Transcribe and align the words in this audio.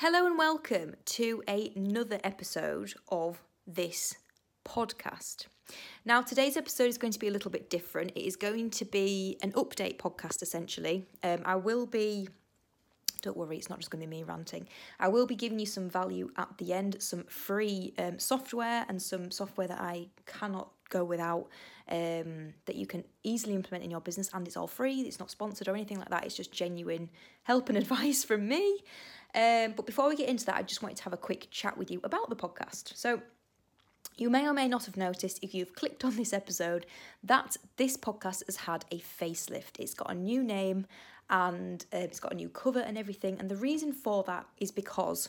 Hello 0.00 0.26
and 0.26 0.38
welcome 0.38 0.94
to 1.06 1.42
another 1.48 2.20
episode 2.22 2.94
of 3.08 3.42
this 3.66 4.14
podcast. 4.64 5.46
Now, 6.04 6.22
today's 6.22 6.56
episode 6.56 6.84
is 6.84 6.98
going 6.98 7.12
to 7.14 7.18
be 7.18 7.26
a 7.26 7.32
little 7.32 7.50
bit 7.50 7.68
different. 7.68 8.12
It 8.14 8.24
is 8.24 8.36
going 8.36 8.70
to 8.70 8.84
be 8.84 9.38
an 9.42 9.50
update 9.54 9.98
podcast 9.98 10.40
essentially. 10.40 11.04
Um, 11.24 11.40
I 11.44 11.56
will 11.56 11.84
be 11.84 12.28
don't 13.22 13.36
worry, 13.36 13.56
it's 13.56 13.68
not 13.68 13.80
just 13.80 13.90
going 13.90 14.00
to 14.00 14.06
be 14.06 14.18
me 14.18 14.22
ranting. 14.22 14.68
I 15.00 15.08
will 15.08 15.26
be 15.26 15.34
giving 15.34 15.58
you 15.58 15.66
some 15.66 15.90
value 15.90 16.30
at 16.36 16.56
the 16.58 16.72
end, 16.72 17.02
some 17.02 17.24
free 17.24 17.92
um, 17.98 18.20
software 18.20 18.86
and 18.88 19.02
some 19.02 19.32
software 19.32 19.66
that 19.66 19.80
I 19.80 20.10
cannot 20.26 20.70
go 20.88 21.04
without 21.04 21.48
um, 21.88 22.54
that 22.66 22.76
you 22.76 22.86
can 22.86 23.04
easily 23.22 23.54
implement 23.54 23.84
in 23.84 23.90
your 23.90 24.00
business 24.00 24.30
and 24.32 24.46
it's 24.46 24.56
all 24.56 24.66
free, 24.66 25.00
it's 25.02 25.18
not 25.18 25.30
sponsored 25.30 25.68
or 25.68 25.74
anything 25.74 25.98
like 25.98 26.10
that. 26.10 26.24
It's 26.24 26.36
just 26.36 26.52
genuine 26.52 27.08
help 27.42 27.68
and 27.68 27.78
advice 27.78 28.24
from 28.24 28.48
me. 28.48 28.80
Um, 29.34 29.74
but 29.76 29.86
before 29.86 30.08
we 30.08 30.16
get 30.16 30.28
into 30.28 30.46
that, 30.46 30.56
I 30.56 30.62
just 30.62 30.82
wanted 30.82 30.96
to 30.98 31.04
have 31.04 31.12
a 31.12 31.18
quick 31.18 31.48
chat 31.50 31.76
with 31.76 31.90
you 31.90 32.00
about 32.04 32.28
the 32.30 32.36
podcast. 32.36 32.96
So, 32.96 33.20
you 34.16 34.30
may 34.30 34.48
or 34.48 34.52
may 34.52 34.66
not 34.66 34.86
have 34.86 34.96
noticed 34.96 35.38
if 35.42 35.54
you've 35.54 35.74
clicked 35.76 36.04
on 36.04 36.16
this 36.16 36.32
episode 36.32 36.86
that 37.22 37.56
this 37.76 37.96
podcast 37.96 38.44
has 38.46 38.56
had 38.56 38.84
a 38.90 38.98
facelift. 38.98 39.78
It's 39.78 39.94
got 39.94 40.10
a 40.10 40.14
new 40.14 40.42
name 40.42 40.86
and 41.30 41.84
uh, 41.92 41.98
it's 41.98 42.18
got 42.18 42.32
a 42.32 42.36
new 42.36 42.48
cover 42.48 42.80
and 42.80 42.98
everything. 42.98 43.38
And 43.38 43.48
the 43.48 43.56
reason 43.56 43.92
for 43.92 44.24
that 44.24 44.46
is 44.58 44.72
because 44.72 45.28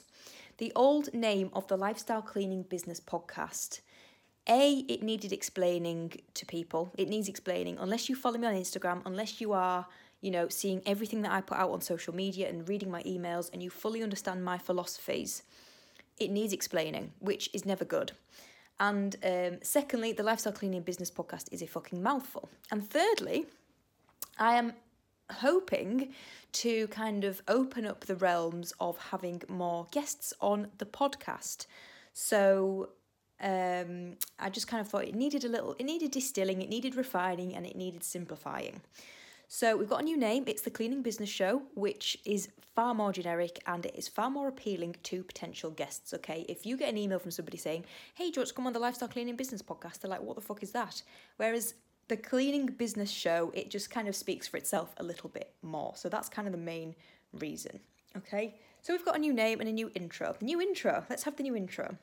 the 0.57 0.71
old 0.75 1.13
name 1.13 1.51
of 1.53 1.67
the 1.67 1.77
Lifestyle 1.77 2.21
Cleaning 2.21 2.63
Business 2.63 2.99
podcast. 2.99 3.81
A, 4.49 4.85
it 4.87 5.03
needed 5.03 5.31
explaining 5.31 6.13
to 6.33 6.45
people. 6.45 6.91
It 6.97 7.07
needs 7.07 7.29
explaining. 7.29 7.77
Unless 7.79 8.09
you 8.09 8.15
follow 8.15 8.37
me 8.37 8.47
on 8.47 8.55
Instagram, 8.55 9.01
unless 9.05 9.39
you 9.39 9.53
are 9.53 9.85
you 10.21 10.31
know, 10.31 10.49
seeing 10.49 10.81
everything 10.85 11.21
that 11.21 11.31
I 11.31 11.41
put 11.41 11.57
out 11.57 11.71
on 11.71 11.81
social 11.81 12.13
media 12.13 12.49
and 12.49 12.67
reading 12.67 12.91
my 12.91 13.03
emails 13.03 13.49
and 13.53 13.63
you 13.63 13.69
fully 13.69 14.03
understand 14.03 14.43
my 14.43 14.57
philosophies, 14.57 15.43
it 16.17 16.29
needs 16.29 16.51
explaining, 16.51 17.13
which 17.19 17.49
is 17.53 17.65
never 17.65 17.85
good. 17.85 18.11
And 18.79 19.15
um, 19.23 19.59
secondly, 19.61 20.13
the 20.13 20.23
Lifestyle 20.23 20.53
Cleaning 20.53 20.81
Business 20.81 21.11
podcast 21.11 21.45
is 21.51 21.61
a 21.61 21.67
fucking 21.67 22.01
mouthful. 22.01 22.49
And 22.71 22.87
thirdly, 22.87 23.45
I 24.37 24.55
am 24.55 24.73
hoping 25.31 26.13
to 26.51 26.87
kind 26.87 27.23
of 27.23 27.41
open 27.47 27.85
up 27.85 28.05
the 28.05 28.15
realms 28.15 28.73
of 28.79 28.97
having 29.11 29.41
more 29.47 29.87
guests 29.91 30.33
on 30.41 30.67
the 30.79 30.85
podcast. 30.85 31.65
So 32.13 32.89
um, 33.41 34.17
I 34.39 34.49
just 34.49 34.67
kind 34.67 34.81
of 34.81 34.87
thought 34.87 35.05
it 35.05 35.15
needed 35.15 35.45
a 35.45 35.49
little, 35.49 35.75
it 35.79 35.83
needed 35.83 36.11
distilling, 36.11 36.61
it 36.61 36.69
needed 36.69 36.95
refining, 36.95 37.55
and 37.55 37.65
it 37.65 37.75
needed 37.75 38.03
simplifying. 38.03 38.81
So 39.47 39.75
we've 39.75 39.89
got 39.89 40.01
a 40.01 40.03
new 40.03 40.17
name. 40.17 40.43
It's 40.45 40.61
the 40.61 40.69
Cleaning 40.69 41.01
Business 41.01 41.29
Show, 41.29 41.63
which 41.73 42.19
is 42.23 42.49
far 42.75 42.93
more 42.93 43.11
generic 43.11 43.59
and 43.65 43.83
it 43.83 43.95
is 43.95 44.07
far 44.07 44.29
more 44.29 44.47
appealing 44.47 44.95
to 45.03 45.23
potential 45.23 45.71
guests. 45.71 46.13
Okay, 46.13 46.45
if 46.47 46.67
you 46.67 46.77
get 46.77 46.89
an 46.89 46.97
email 46.97 47.17
from 47.17 47.31
somebody 47.31 47.57
saying, 47.57 47.85
"Hey, 48.13 48.29
George, 48.29 48.53
come 48.53 48.67
on 48.67 48.73
the 48.73 48.79
Lifestyle 48.79 49.09
Cleaning 49.09 49.35
Business 49.35 49.63
podcast," 49.63 49.99
they're 49.99 50.11
like, 50.11 50.21
"What 50.21 50.35
the 50.35 50.41
fuck 50.41 50.61
is 50.61 50.71
that?" 50.73 51.01
Whereas 51.37 51.73
the 52.09 52.17
Cleaning 52.17 52.67
Business 52.67 53.09
Show, 53.09 53.51
it 53.55 53.69
just 53.71 53.89
kind 53.89 54.07
of 54.07 54.15
speaks 54.15 54.47
for 54.47 54.57
itself 54.57 54.93
a 54.97 55.03
little 55.03 55.29
bit 55.29 55.53
more. 55.63 55.93
So 55.95 56.09
that's 56.09 56.29
kind 56.29 56.47
of 56.47 56.51
the 56.51 56.59
main 56.59 56.95
reason. 57.33 57.79
Okay, 58.17 58.55
so 58.81 58.93
we've 58.93 59.05
got 59.05 59.15
a 59.15 59.19
new 59.19 59.33
name 59.33 59.59
and 59.59 59.69
a 59.69 59.73
new 59.73 59.91
intro. 59.95 60.35
The 60.37 60.45
New 60.45 60.61
intro. 60.61 61.05
Let's 61.09 61.23
have 61.23 61.37
the 61.37 61.43
new 61.43 61.55
intro. 61.55 61.97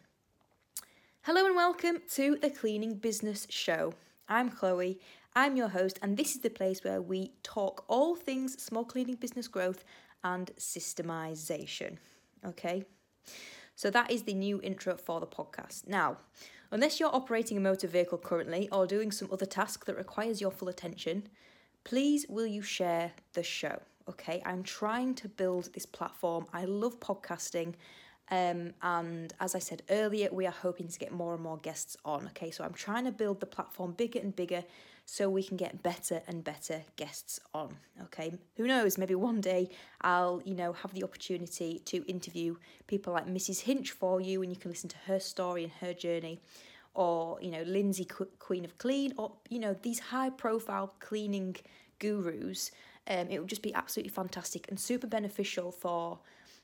Hello 1.26 1.44
and 1.44 1.56
welcome 1.56 2.00
to 2.12 2.38
the 2.40 2.50
Cleaning 2.50 2.94
Business 2.94 3.48
Show. 3.50 3.94
I'm 4.28 4.48
Chloe 4.48 5.00
I'm 5.34 5.56
your 5.56 5.66
host, 5.66 5.98
and 6.00 6.16
this 6.16 6.36
is 6.36 6.40
the 6.40 6.50
place 6.50 6.84
where 6.84 7.02
we 7.02 7.32
talk 7.42 7.84
all 7.88 8.14
things 8.14 8.62
small 8.62 8.84
cleaning 8.84 9.16
business 9.16 9.48
growth 9.48 9.82
and 10.22 10.52
systemization. 10.56 11.96
Okay, 12.46 12.84
so 13.74 13.90
that 13.90 14.12
is 14.12 14.22
the 14.22 14.34
new 14.34 14.60
intro 14.62 14.96
for 14.96 15.18
the 15.18 15.26
podcast. 15.26 15.88
Now, 15.88 16.18
unless 16.70 17.00
you're 17.00 17.12
operating 17.12 17.56
a 17.56 17.60
motor 17.60 17.88
vehicle 17.88 18.18
currently 18.18 18.68
or 18.70 18.86
doing 18.86 19.10
some 19.10 19.28
other 19.32 19.46
task 19.46 19.84
that 19.86 19.96
requires 19.96 20.40
your 20.40 20.52
full 20.52 20.68
attention, 20.68 21.24
please 21.82 22.24
will 22.28 22.46
you 22.46 22.62
share 22.62 23.10
the 23.32 23.42
show? 23.42 23.80
Okay, 24.08 24.40
I'm 24.46 24.62
trying 24.62 25.16
to 25.16 25.28
build 25.28 25.70
this 25.74 25.86
platform. 25.86 26.46
I 26.52 26.66
love 26.66 27.00
podcasting. 27.00 27.74
Um, 28.30 28.74
and 28.82 29.32
as 29.40 29.54
I 29.54 29.60
said 29.60 29.82
earlier, 29.88 30.28
we 30.32 30.46
are 30.46 30.52
hoping 30.52 30.88
to 30.88 30.98
get 30.98 31.12
more 31.12 31.34
and 31.34 31.42
more 31.42 31.58
guests 31.58 31.96
on. 32.04 32.26
Okay, 32.28 32.50
so 32.50 32.64
I'm 32.64 32.72
trying 32.72 33.04
to 33.04 33.12
build 33.12 33.40
the 33.40 33.46
platform 33.46 33.92
bigger 33.92 34.18
and 34.18 34.34
bigger 34.34 34.64
so 35.04 35.30
we 35.30 35.42
can 35.42 35.56
get 35.56 35.84
better 35.84 36.20
and 36.26 36.42
better 36.42 36.82
guests 36.96 37.38
on. 37.54 37.76
Okay, 38.02 38.34
who 38.56 38.66
knows? 38.66 38.98
Maybe 38.98 39.14
one 39.14 39.40
day 39.40 39.70
I'll, 40.00 40.42
you 40.44 40.54
know, 40.54 40.72
have 40.72 40.92
the 40.92 41.04
opportunity 41.04 41.80
to 41.84 42.04
interview 42.06 42.56
people 42.88 43.12
like 43.12 43.26
Mrs. 43.26 43.60
Hinch 43.60 43.92
for 43.92 44.20
you, 44.20 44.42
and 44.42 44.50
you 44.50 44.58
can 44.58 44.72
listen 44.72 44.88
to 44.90 44.98
her 45.06 45.20
story 45.20 45.62
and 45.62 45.72
her 45.80 45.94
journey, 45.94 46.40
or 46.94 47.38
you 47.40 47.52
know, 47.52 47.62
Lynsey 47.62 48.06
Queen 48.40 48.64
of 48.64 48.76
Clean, 48.78 49.14
or 49.16 49.32
you 49.48 49.60
know, 49.60 49.76
these 49.82 50.00
high-profile 50.00 50.94
cleaning 50.98 51.54
gurus. 52.00 52.72
Um, 53.08 53.28
it 53.30 53.38
would 53.38 53.48
just 53.48 53.62
be 53.62 53.74
absolutely 53.74 54.10
fantastic 54.10 54.66
and 54.68 54.78
super 54.78 55.06
beneficial 55.06 55.70
for 55.70 56.18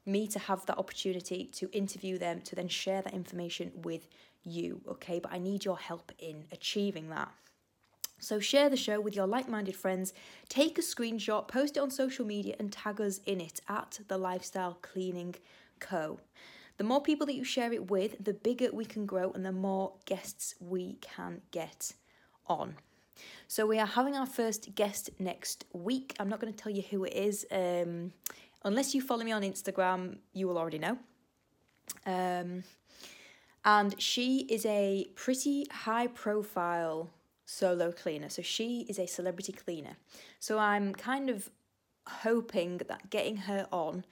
me 0.04 0.26
to 0.26 0.38
have 0.38 0.66
that 0.66 0.78
opportunity 0.78 1.44
to 1.52 1.70
interview 1.70 2.18
them 2.18 2.40
to 2.42 2.56
then 2.56 2.68
share 2.68 3.02
that 3.02 3.14
information 3.14 3.70
with 3.84 4.08
you 4.42 4.80
okay 4.88 5.20
but 5.20 5.32
i 5.32 5.38
need 5.38 5.64
your 5.64 5.78
help 5.78 6.10
in 6.18 6.44
achieving 6.50 7.08
that 7.08 7.28
so 8.22 8.38
share 8.38 8.70
the 8.70 8.76
show 8.76 9.00
with 9.00 9.16
your 9.16 9.26
like-minded 9.26 9.74
friends, 9.74 10.14
take 10.48 10.78
a 10.78 10.80
screenshot, 10.80 11.48
post 11.48 11.76
it 11.76 11.80
on 11.80 11.90
social 11.90 12.24
media 12.24 12.54
and 12.60 12.72
tag 12.72 13.00
us 13.00 13.18
in 13.26 13.40
it 13.40 13.60
at 13.68 13.98
the 14.06 14.16
Lifestyle 14.16 14.78
Cleaning 14.80 15.34
Co. 15.80 16.20
The 16.76 16.84
more 16.84 17.02
people 17.02 17.26
that 17.26 17.34
you 17.34 17.42
share 17.42 17.72
it 17.72 17.90
with, 17.90 18.24
the 18.24 18.32
bigger 18.32 18.68
we 18.72 18.84
can 18.84 19.06
grow 19.06 19.32
and 19.32 19.44
the 19.44 19.50
more 19.50 19.94
guests 20.06 20.54
we 20.60 20.98
can 21.00 21.40
get 21.50 21.94
on. 22.46 22.76
So 23.54 23.66
we 23.66 23.78
are 23.78 23.84
having 23.84 24.16
our 24.16 24.24
first 24.24 24.74
guest 24.74 25.10
next 25.18 25.66
week. 25.74 26.16
I'm 26.18 26.30
not 26.30 26.40
going 26.40 26.50
to 26.50 26.58
tell 26.58 26.72
you 26.72 26.80
who 26.80 27.04
it 27.04 27.12
is. 27.12 27.44
Um, 27.52 28.10
unless 28.64 28.94
you 28.94 29.02
follow 29.02 29.24
me 29.24 29.32
on 29.32 29.42
Instagram, 29.42 30.16
you 30.32 30.48
will 30.48 30.56
already 30.56 30.78
know. 30.78 30.96
Um, 32.06 32.64
and 33.62 33.94
she 34.00 34.46
is 34.48 34.64
a 34.64 35.06
pretty 35.16 35.66
high 35.70 36.06
profile 36.06 37.10
solo 37.44 37.92
cleaner. 37.92 38.30
So 38.30 38.40
she 38.40 38.86
is 38.88 38.98
a 38.98 39.04
celebrity 39.04 39.52
cleaner. 39.52 39.98
So 40.38 40.58
I'm 40.58 40.94
kind 40.94 41.28
of 41.28 41.50
hoping 42.06 42.78
that 42.88 43.10
getting 43.10 43.36
her 43.36 43.66
on 43.70 44.06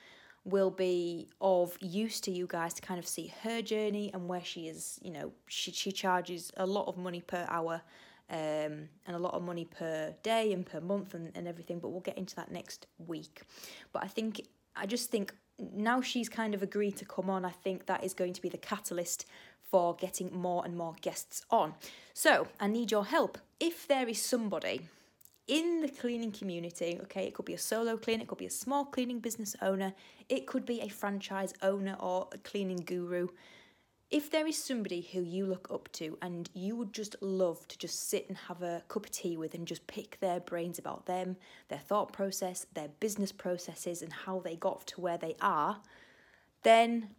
will 0.45 0.71
be 0.71 1.31
of 1.41 1.79
use 1.81 2.21
to 2.21 2.31
you 2.31 2.47
guys 2.47 2.75
to 2.75 2.83
kind 2.83 2.99
of 2.99 3.09
see 3.09 3.33
her 3.43 3.63
journey 3.63 4.11
and 4.13 4.29
where 4.29 4.45
she 4.45 4.69
is. 4.69 4.99
You 5.01 5.13
know, 5.13 5.33
she, 5.47 5.73
she 5.73 5.93
charges 5.93 6.53
a 6.59 6.67
lot 6.67 6.89
of 6.89 6.99
money 6.99 7.23
per 7.23 7.47
hour 7.49 7.81
um, 8.31 8.89
and 9.07 9.17
a 9.17 9.19
lot 9.19 9.35
of 9.35 9.43
money 9.43 9.65
per 9.65 10.15
day 10.23 10.53
and 10.53 10.65
per 10.65 10.81
month 10.81 11.15
and, 11.15 11.33
and 11.35 11.49
everything, 11.49 11.79
but 11.81 11.89
we'll 11.89 12.01
get 12.01 12.17
into 12.17 12.37
that 12.37 12.51
next 12.51 12.87
week. 13.07 13.43
But 13.93 14.05
I 14.05 14.07
think, 14.07 14.41
I 14.77 14.87
just 14.87 15.11
think 15.11 15.35
now 15.75 16.01
she's 16.01 16.29
kind 16.29 16.55
of 16.55 16.63
agreed 16.63 16.97
to 16.97 17.05
come 17.05 17.29
on, 17.29 17.45
I 17.45 17.51
think 17.51 17.87
that 17.87 18.05
is 18.05 18.15
going 18.15 18.33
to 18.35 18.43
be 18.43 18.49
the 18.49 18.59
catalyst 18.59 19.27
for 19.71 19.95
getting 19.97 20.33
more 20.33 20.65
and 20.65 20.77
more 20.77 20.95
guests 21.01 21.45
on. 21.51 21.75
So 22.15 22.49
I 22.59 22.67
need 22.67 22.91
your 22.91 23.05
help. 23.05 23.39
If 23.59 23.87
there 23.87 24.09
is 24.09 24.21
somebody 24.21 24.89
in 25.47 25.81
the 25.81 25.89
cleaning 25.89 26.33
community, 26.33 26.99
okay, 27.03 27.27
it 27.27 27.35
could 27.35 27.45
be 27.45 27.55
a 27.55 27.59
solo 27.59 27.97
cleaner, 27.97 28.23
it 28.23 28.29
could 28.29 28.39
be 28.39 28.47
a 28.47 28.51
small 28.51 28.85
cleaning 28.85 29.19
business 29.19 29.57
owner, 29.61 29.93
it 30.29 30.47
could 30.47 30.65
be 30.65 30.81
a 30.81 30.89
franchise 30.89 31.53
owner 31.63 31.97
or 31.99 32.29
a 32.33 32.39
cleaning 32.39 32.83
guru. 32.87 33.29
If 34.11 34.29
there 34.29 34.47
is 34.47 34.63
somebody 34.63 35.03
who 35.03 35.23
you 35.23 35.47
look 35.47 35.69
up 35.71 35.89
to 35.93 36.19
and 36.21 36.51
you 36.53 36.75
would 36.75 36.93
just 36.93 37.15
love 37.23 37.69
to 37.69 37.79
just 37.79 38.09
sit 38.09 38.29
and 38.29 38.37
have 38.37 38.61
a 38.61 38.83
cup 38.89 39.05
of 39.05 39.13
tea 39.13 39.37
with 39.37 39.55
and 39.55 39.69
just 39.69 39.87
pick 39.87 40.19
their 40.19 40.41
brains 40.41 40.81
about 40.81 41.07
them, 41.07 41.37
their 41.69 41.79
thought 41.79 42.13
process, 42.13 42.67
their 42.75 42.89
business 42.99 43.31
processes, 43.31 44.03
and 44.03 44.13
how 44.13 44.41
they 44.41 44.57
got 44.57 44.85
to 44.89 45.01
where 45.01 45.17
they 45.17 45.37
are, 45.41 45.81
then 46.65 47.11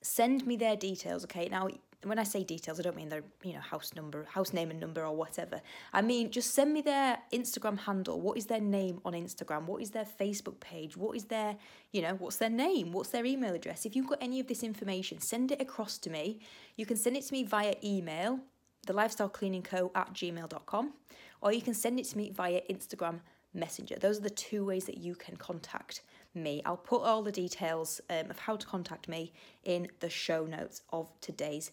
send 0.00 0.46
me 0.46 0.54
their 0.54 0.76
details, 0.76 1.24
okay? 1.24 1.48
Now, 1.50 1.68
when 2.04 2.18
I 2.18 2.22
say 2.22 2.44
details, 2.44 2.78
I 2.78 2.82
don't 2.84 2.94
mean 2.94 3.08
their, 3.08 3.24
you 3.42 3.54
know, 3.54 3.60
house 3.60 3.92
number, 3.96 4.24
house 4.30 4.52
name 4.52 4.70
and 4.70 4.78
number 4.78 5.04
or 5.04 5.14
whatever. 5.16 5.60
I 5.92 6.00
mean, 6.00 6.30
just 6.30 6.54
send 6.54 6.72
me 6.72 6.80
their 6.80 7.18
Instagram 7.32 7.78
handle. 7.78 8.20
What 8.20 8.38
is 8.38 8.46
their 8.46 8.60
name 8.60 9.00
on 9.04 9.14
Instagram? 9.14 9.66
What 9.66 9.82
is 9.82 9.90
their 9.90 10.04
Facebook 10.04 10.60
page? 10.60 10.96
What 10.96 11.16
is 11.16 11.24
their, 11.24 11.56
you 11.90 12.02
know, 12.02 12.14
what's 12.14 12.36
their 12.36 12.50
name? 12.50 12.92
What's 12.92 13.08
their 13.08 13.26
email 13.26 13.52
address? 13.52 13.84
If 13.84 13.96
you've 13.96 14.06
got 14.06 14.18
any 14.20 14.38
of 14.38 14.46
this 14.46 14.62
information, 14.62 15.18
send 15.20 15.50
it 15.50 15.60
across 15.60 15.98
to 15.98 16.10
me. 16.10 16.38
You 16.76 16.86
can 16.86 16.96
send 16.96 17.16
it 17.16 17.26
to 17.26 17.32
me 17.32 17.42
via 17.42 17.74
email, 17.82 18.38
the 18.86 18.92
lifestylecleaningco 18.92 19.90
at 19.96 20.12
gmail.com, 20.14 20.92
or 21.40 21.52
you 21.52 21.62
can 21.62 21.74
send 21.74 21.98
it 21.98 22.04
to 22.06 22.16
me 22.16 22.30
via 22.30 22.60
Instagram 22.70 23.20
Messenger. 23.54 23.96
Those 23.96 24.18
are 24.18 24.22
the 24.22 24.30
two 24.30 24.64
ways 24.64 24.84
that 24.84 24.98
you 24.98 25.14
can 25.14 25.36
contact 25.36 26.02
me. 26.34 26.62
I'll 26.64 26.76
put 26.76 27.02
all 27.02 27.22
the 27.22 27.32
details 27.32 28.00
um, 28.10 28.30
of 28.30 28.38
how 28.40 28.56
to 28.56 28.66
contact 28.66 29.08
me 29.08 29.32
in 29.64 29.88
the 30.00 30.10
show 30.10 30.46
notes 30.46 30.82
of 30.92 31.10
today's 31.20 31.70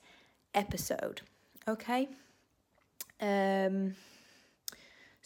episode. 0.53 1.21
Okay. 1.67 2.07
Um, 3.19 3.95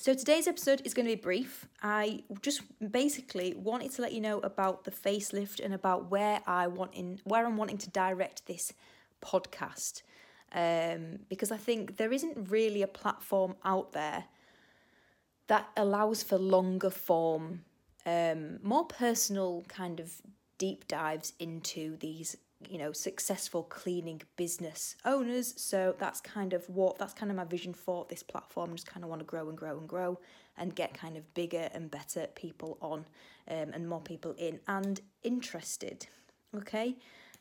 So 0.02 0.14
today's 0.14 0.48
episode 0.48 0.82
is 0.86 0.94
going 0.94 1.06
to 1.10 1.14
be 1.14 1.22
brief. 1.22 1.68
I 1.84 2.24
just 2.42 2.62
basically 2.80 3.54
wanted 3.54 3.92
to 3.96 4.02
let 4.02 4.14
you 4.14 4.22
know 4.22 4.40
about 4.40 4.86
the 4.86 4.92
facelift 4.92 5.60
and 5.60 5.74
about 5.74 6.10
where 6.10 6.40
I 6.48 6.68
want 6.68 6.94
in 6.94 7.20
where 7.26 7.46
I'm 7.46 7.58
wanting 7.58 7.80
to 7.80 7.90
direct 7.90 8.46
this 8.46 8.72
podcast. 9.22 10.04
Um, 10.54 11.20
because 11.28 11.52
I 11.52 11.58
think 11.58 11.98
there 11.98 12.14
isn't 12.14 12.50
really 12.50 12.82
a 12.82 12.88
platform 12.88 13.56
out 13.66 13.92
there 13.92 14.24
that 15.48 15.68
allows 15.76 16.24
for 16.24 16.38
longer 16.38 16.90
form, 16.90 17.66
um, 18.06 18.60
more 18.64 18.86
personal 18.86 19.64
kind 19.68 20.00
of 20.00 20.14
deep 20.58 20.88
dives 20.88 21.34
into 21.40 21.98
these 21.98 22.36
you 22.70 22.78
know 22.78 22.92
successful 22.92 23.64
cleaning 23.64 24.22
business 24.36 24.96
owners. 25.06 25.54
So 25.58 25.96
that's 25.98 26.20
kind 26.20 26.54
of 26.54 26.68
what 26.70 26.98
that's 26.98 27.14
kind 27.14 27.32
of 27.32 27.38
my 27.38 27.46
vision 27.46 27.74
for 27.74 28.06
this 28.10 28.24
platform. 28.24 28.72
I 28.72 28.74
just 28.74 28.88
kind 28.88 29.04
of 29.04 29.10
want 29.10 29.20
to 29.22 29.26
grow 29.26 29.50
and 29.50 29.58
grow 29.58 29.78
and 29.78 29.88
grow 29.88 30.20
and 30.58 30.76
get 30.76 30.94
kind 30.94 31.18
of 31.18 31.34
bigger 31.34 31.70
and 31.74 31.90
better 31.90 32.28
people 32.36 32.78
on 32.82 33.06
um, 33.50 33.72
and 33.74 33.88
more 33.88 34.02
people 34.02 34.36
in 34.38 34.60
and 34.68 35.02
interested 35.24 36.08
okay 36.56 36.96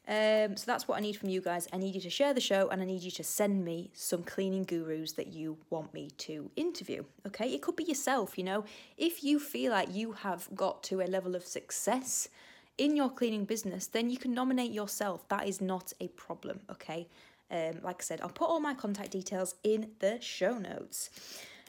um, 0.08 0.56
so 0.56 0.64
that's 0.64 0.88
what 0.88 0.96
I 0.96 1.00
need 1.00 1.16
from 1.16 1.28
you 1.28 1.42
guys. 1.42 1.68
I 1.70 1.76
need 1.76 1.94
you 1.94 2.00
to 2.00 2.08
share 2.08 2.32
the 2.32 2.40
show 2.40 2.68
and 2.68 2.80
I 2.80 2.86
need 2.86 3.02
you 3.02 3.10
to 3.10 3.22
send 3.22 3.62
me 3.62 3.90
some 3.92 4.22
cleaning 4.22 4.64
gurus 4.64 5.12
that 5.12 5.26
you 5.26 5.58
want 5.68 5.92
me 5.92 6.08
to 6.18 6.50
interview. 6.56 7.04
Okay, 7.26 7.52
it 7.52 7.60
could 7.60 7.76
be 7.76 7.84
yourself, 7.84 8.38
you 8.38 8.44
know. 8.44 8.64
If 8.96 9.22
you 9.22 9.38
feel 9.38 9.70
like 9.70 9.94
you 9.94 10.12
have 10.12 10.48
got 10.54 10.82
to 10.84 11.02
a 11.02 11.06
level 11.06 11.36
of 11.36 11.44
success 11.44 12.30
in 12.78 12.96
your 12.96 13.10
cleaning 13.10 13.44
business, 13.44 13.86
then 13.86 14.08
you 14.08 14.16
can 14.16 14.32
nominate 14.32 14.72
yourself. 14.72 15.28
That 15.28 15.46
is 15.46 15.60
not 15.60 15.92
a 16.00 16.08
problem, 16.08 16.60
okay? 16.70 17.06
Um, 17.50 17.80
like 17.82 17.96
I 18.00 18.04
said, 18.04 18.22
I'll 18.22 18.30
put 18.30 18.48
all 18.48 18.60
my 18.60 18.72
contact 18.72 19.10
details 19.10 19.56
in 19.62 19.90
the 19.98 20.18
show 20.22 20.56
notes. 20.56 21.10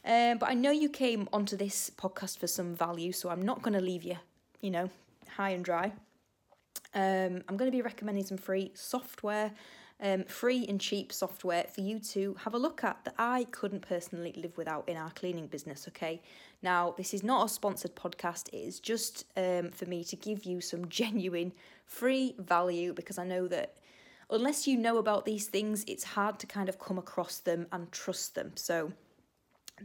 Um, 0.06 0.38
but 0.38 0.50
I 0.50 0.54
know 0.54 0.72
you 0.72 0.88
came 0.88 1.28
onto 1.34 1.58
this 1.58 1.92
podcast 1.98 2.38
for 2.38 2.48
some 2.48 2.74
value, 2.74 3.12
so 3.12 3.30
I'm 3.30 3.42
not 3.42 3.62
going 3.62 3.74
to 3.74 3.82
leave 3.82 4.04
you, 4.04 4.16
you 4.62 4.72
know, 4.72 4.90
high 5.36 5.50
and 5.50 5.66
dry. 5.66 5.92
Um, 6.94 7.44
I'm 7.48 7.58
going 7.58 7.72
to 7.72 7.76
be 7.76 7.82
recommending 7.82 8.26
some 8.26 8.38
free 8.38 8.72
software, 8.74 9.52
um, 10.02 10.24
free 10.26 10.66
and 10.68 10.80
cheap 10.80 11.12
software 11.12 11.66
for 11.74 11.82
you 11.82 12.00
to 12.00 12.36
have 12.40 12.54
a 12.54 12.58
look 12.58 12.84
at 12.84 13.04
that 13.06 13.16
I 13.18 13.46
couldn't 13.52 13.82
personally 13.82 14.34
live 14.38 14.58
without 14.58 14.88
in 14.88 14.98
our 14.98 15.12
cleaning 15.12 15.48
business. 15.48 15.88
Okay, 15.90 16.22
now 16.62 16.94
this 16.98 17.14
is 17.14 17.24
not 17.24 17.46
a 17.46 17.50
sponsored 17.50 17.96
podcast, 17.96 18.50
it 18.50 18.58
is 18.58 18.80
just 18.80 19.26
um, 19.38 19.70
for 19.70 19.86
me 19.86 20.04
to 20.06 20.16
give 20.16 20.46
you 20.46 20.62
some 20.62 20.88
genuine 20.90 21.52
free 21.86 22.36
value 22.38 22.94
because 22.94 23.18
I 23.18 23.26
know 23.26 23.48
that 23.48 23.76
unless 24.30 24.68
you 24.68 24.78
know 24.78 24.98
about 24.98 25.26
these 25.26 25.48
things, 25.48 25.84
it's 25.88 26.04
hard 26.04 26.40
to 26.40 26.48
kind 26.48 26.70
of 26.70 26.80
come 26.80 26.98
across 26.98 27.40
them 27.40 27.68
and 27.72 27.92
trust 27.92 28.36
them. 28.36 28.52
So 28.56 28.94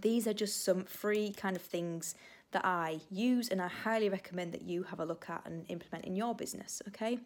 these 0.00 0.26
are 0.26 0.32
just 0.32 0.64
some 0.64 0.85
free 0.85 1.32
kind 1.32 1.56
of 1.56 1.62
things 1.62 2.14
that 2.52 2.64
I 2.64 3.00
use 3.11 3.49
and 3.49 3.61
I 3.61 3.69
highly 3.69 4.08
recommend 4.08 4.52
that 4.52 4.62
you 4.62 4.85
have 4.85 5.00
a 5.00 5.05
look 5.05 5.29
at 5.29 5.43
and 5.44 5.64
implement 5.69 6.05
in 6.05 6.14
your 6.14 6.35
business, 6.35 6.81
okay? 6.88 7.19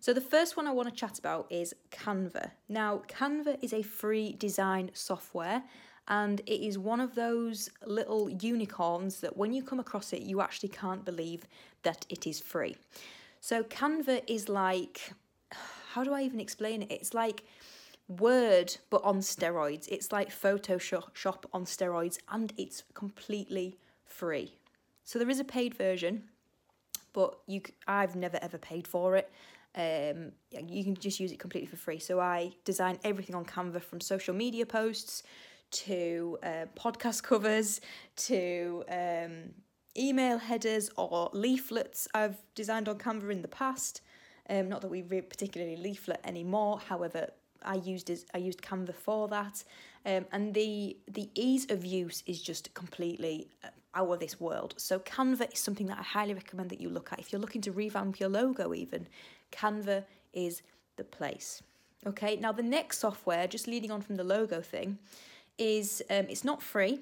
So 0.00 0.12
the 0.12 0.20
first 0.20 0.56
one 0.56 0.66
I 0.66 0.72
want 0.72 0.88
to 0.88 0.94
chat 0.94 1.18
about 1.18 1.46
is 1.50 1.74
Canva. 1.90 2.50
Now, 2.68 3.02
Canva 3.08 3.62
is 3.62 3.72
a 3.72 3.82
free 3.82 4.32
design 4.32 4.90
software 4.92 5.62
and 6.08 6.40
it 6.40 6.66
is 6.66 6.78
one 6.78 7.00
of 7.00 7.14
those 7.14 7.70
little 7.84 8.28
unicorns 8.28 9.20
that 9.20 9.36
when 9.36 9.52
you 9.52 9.62
come 9.62 9.80
across 9.80 10.12
it, 10.12 10.22
you 10.22 10.40
actually 10.40 10.68
can't 10.68 11.04
believe 11.04 11.46
that 11.82 12.04
it 12.08 12.26
is 12.26 12.40
free. 12.40 12.76
So 13.40 13.62
Canva 13.62 14.22
is 14.26 14.48
like 14.48 15.12
how 15.92 16.04
do 16.04 16.12
I 16.12 16.22
even 16.22 16.40
explain 16.40 16.82
it? 16.82 16.90
It's 16.90 17.14
like 17.14 17.44
Word 18.08 18.76
but 18.90 19.02
on 19.02 19.18
steroids. 19.18 19.88
It's 19.88 20.12
like 20.12 20.30
Photoshop 20.30 21.44
on 21.52 21.64
steroids 21.64 22.18
and 22.30 22.52
it's 22.56 22.84
completely 22.94 23.78
free. 24.04 24.54
So 25.04 25.18
there 25.18 25.30
is 25.30 25.40
a 25.40 25.44
paid 25.44 25.74
version, 25.74 26.24
but 27.12 27.38
you 27.46 27.62
I've 27.86 28.16
never 28.16 28.38
ever 28.42 28.58
paid 28.58 28.86
for 28.86 29.16
it. 29.16 29.30
Um, 29.74 30.32
you 30.68 30.84
can 30.84 30.94
just 30.94 31.20
use 31.20 31.32
it 31.32 31.38
completely 31.38 31.66
for 31.66 31.76
free. 31.76 31.98
So 31.98 32.18
I 32.18 32.52
design 32.64 32.98
everything 33.04 33.34
on 33.34 33.44
Canva 33.44 33.82
from 33.82 34.00
social 34.00 34.34
media 34.34 34.64
posts 34.64 35.22
to 35.70 36.38
uh, 36.42 36.66
podcast 36.78 37.22
covers 37.30 37.80
to 38.16 38.84
um, 38.88 39.50
email 39.96 40.38
headers 40.38 40.90
or 40.96 41.30
leaflets 41.32 42.08
I've 42.14 42.36
designed 42.54 42.88
on 42.88 42.98
Canva 42.98 43.30
in 43.30 43.42
the 43.42 43.48
past. 43.48 44.00
Um, 44.48 44.68
not 44.68 44.80
that 44.80 44.88
we 44.88 45.02
particularly 45.02 45.76
leaflet 45.76 46.20
anymore. 46.24 46.78
However, 46.78 47.30
I 47.64 47.76
used 47.76 48.10
is 48.10 48.26
I 48.34 48.38
used 48.38 48.62
Canva 48.62 48.94
for 48.94 49.28
that, 49.28 49.64
um, 50.04 50.26
and 50.32 50.54
the 50.54 50.96
the 51.08 51.28
ease 51.34 51.66
of 51.70 51.84
use 51.84 52.22
is 52.26 52.42
just 52.42 52.72
completely 52.74 53.48
uh, 53.64 53.68
out 53.94 54.10
of 54.10 54.20
this 54.20 54.40
world. 54.40 54.74
So 54.76 54.98
Canva 54.98 55.52
is 55.52 55.58
something 55.58 55.86
that 55.86 55.98
I 55.98 56.02
highly 56.02 56.34
recommend 56.34 56.70
that 56.70 56.80
you 56.80 56.88
look 56.88 57.12
at 57.12 57.18
if 57.18 57.32
you're 57.32 57.40
looking 57.40 57.62
to 57.62 57.72
revamp 57.72 58.20
your 58.20 58.28
logo. 58.28 58.74
Even 58.74 59.06
Canva 59.52 60.04
is 60.32 60.62
the 60.96 61.04
place. 61.04 61.62
Okay, 62.06 62.36
now 62.36 62.52
the 62.52 62.62
next 62.62 62.98
software, 62.98 63.46
just 63.46 63.66
leading 63.66 63.90
on 63.90 64.00
from 64.00 64.16
the 64.16 64.24
logo 64.24 64.60
thing, 64.60 64.98
is 65.58 66.02
um, 66.10 66.26
it's 66.28 66.44
not 66.44 66.62
free. 66.62 67.00